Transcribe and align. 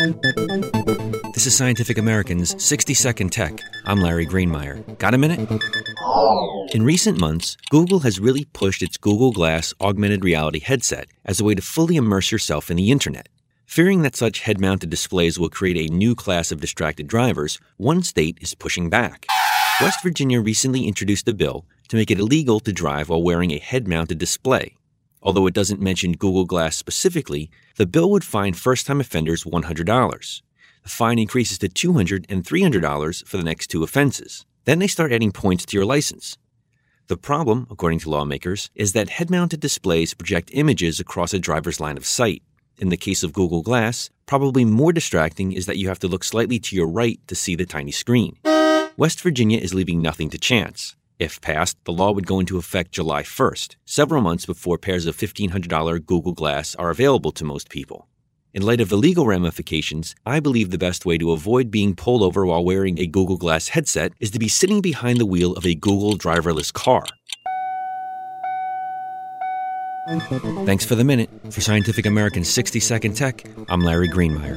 This 0.00 1.46
is 1.46 1.54
Scientific 1.54 1.98
American's 1.98 2.62
60 2.64 2.94
Second 2.94 3.32
Tech. 3.32 3.60
I'm 3.84 4.00
Larry 4.00 4.26
Greenemeier. 4.26 4.96
Got 4.96 5.12
a 5.12 5.18
minute? 5.18 5.40
In 6.74 6.82
recent 6.82 7.20
months, 7.20 7.58
Google 7.68 7.98
has 7.98 8.18
really 8.18 8.46
pushed 8.46 8.80
its 8.80 8.96
Google 8.96 9.30
Glass 9.30 9.74
augmented 9.78 10.24
reality 10.24 10.60
headset 10.60 11.08
as 11.26 11.38
a 11.38 11.44
way 11.44 11.54
to 11.54 11.60
fully 11.60 11.96
immerse 11.96 12.32
yourself 12.32 12.70
in 12.70 12.78
the 12.78 12.90
internet. 12.90 13.28
Fearing 13.66 14.00
that 14.00 14.16
such 14.16 14.40
head 14.40 14.58
mounted 14.58 14.88
displays 14.88 15.38
will 15.38 15.50
create 15.50 15.76
a 15.76 15.92
new 15.92 16.14
class 16.14 16.50
of 16.50 16.62
distracted 16.62 17.06
drivers, 17.06 17.60
one 17.76 18.02
state 18.02 18.38
is 18.40 18.54
pushing 18.54 18.88
back. 18.88 19.26
West 19.82 20.02
Virginia 20.02 20.40
recently 20.40 20.86
introduced 20.88 21.28
a 21.28 21.34
bill 21.34 21.66
to 21.88 21.96
make 21.96 22.10
it 22.10 22.18
illegal 22.18 22.58
to 22.60 22.72
drive 22.72 23.10
while 23.10 23.22
wearing 23.22 23.50
a 23.50 23.58
head 23.58 23.86
mounted 23.86 24.16
display. 24.16 24.76
Although 25.22 25.46
it 25.46 25.54
doesn't 25.54 25.80
mention 25.80 26.12
Google 26.12 26.44
Glass 26.44 26.76
specifically, 26.76 27.50
the 27.76 27.86
bill 27.86 28.10
would 28.10 28.24
fine 28.24 28.54
first 28.54 28.86
time 28.86 29.00
offenders 29.00 29.44
$100. 29.44 30.42
The 30.82 30.88
fine 30.88 31.18
increases 31.18 31.58
to 31.58 31.68
$200 31.68 32.24
and 32.28 32.42
$300 32.42 33.26
for 33.26 33.36
the 33.36 33.44
next 33.44 33.66
two 33.66 33.82
offenses. 33.82 34.46
Then 34.64 34.78
they 34.78 34.86
start 34.86 35.12
adding 35.12 35.32
points 35.32 35.66
to 35.66 35.76
your 35.76 35.84
license. 35.84 36.38
The 37.08 37.16
problem, 37.16 37.66
according 37.70 37.98
to 38.00 38.10
lawmakers, 38.10 38.70
is 38.74 38.92
that 38.92 39.10
head 39.10 39.30
mounted 39.30 39.60
displays 39.60 40.14
project 40.14 40.50
images 40.54 41.00
across 41.00 41.34
a 41.34 41.38
driver's 41.38 41.80
line 41.80 41.96
of 41.96 42.06
sight. 42.06 42.42
In 42.78 42.88
the 42.88 42.96
case 42.96 43.22
of 43.22 43.32
Google 43.32 43.62
Glass, 43.62 44.10
probably 44.26 44.64
more 44.64 44.92
distracting 44.92 45.52
is 45.52 45.66
that 45.66 45.76
you 45.76 45.88
have 45.88 45.98
to 45.98 46.08
look 46.08 46.24
slightly 46.24 46.58
to 46.60 46.76
your 46.76 46.86
right 46.86 47.20
to 47.26 47.34
see 47.34 47.56
the 47.56 47.66
tiny 47.66 47.90
screen. 47.90 48.38
West 48.96 49.20
Virginia 49.20 49.58
is 49.58 49.74
leaving 49.74 50.00
nothing 50.00 50.30
to 50.30 50.38
chance. 50.38 50.96
If 51.20 51.42
passed, 51.42 51.76
the 51.84 51.92
law 51.92 52.12
would 52.12 52.26
go 52.26 52.40
into 52.40 52.56
effect 52.56 52.92
July 52.92 53.22
1st, 53.22 53.76
several 53.84 54.22
months 54.22 54.46
before 54.46 54.78
pairs 54.78 55.04
of 55.04 55.18
$1,500 55.18 56.06
Google 56.06 56.32
Glass 56.32 56.74
are 56.76 56.88
available 56.88 57.30
to 57.32 57.44
most 57.44 57.68
people. 57.68 58.08
In 58.54 58.62
light 58.62 58.80
of 58.80 58.88
the 58.88 58.96
legal 58.96 59.26
ramifications, 59.26 60.14
I 60.24 60.40
believe 60.40 60.70
the 60.70 60.78
best 60.78 61.04
way 61.04 61.18
to 61.18 61.32
avoid 61.32 61.70
being 61.70 61.94
pulled 61.94 62.22
over 62.22 62.46
while 62.46 62.64
wearing 62.64 62.98
a 62.98 63.06
Google 63.06 63.36
Glass 63.36 63.68
headset 63.68 64.14
is 64.18 64.30
to 64.30 64.38
be 64.38 64.48
sitting 64.48 64.80
behind 64.80 65.18
the 65.18 65.26
wheel 65.26 65.52
of 65.52 65.66
a 65.66 65.74
Google 65.74 66.16
driverless 66.16 66.72
car. 66.72 67.04
Thanks 70.64 70.86
for 70.86 70.94
the 70.94 71.04
minute. 71.04 71.28
For 71.50 71.60
Scientific 71.60 72.06
American's 72.06 72.48
60 72.48 72.80
Second 72.80 73.14
Tech, 73.14 73.44
I'm 73.68 73.82
Larry 73.82 74.08
Greenemeier. 74.08 74.56